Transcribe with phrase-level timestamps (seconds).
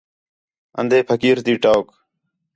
[0.79, 1.87] اندھے پھقیر تی ٹوک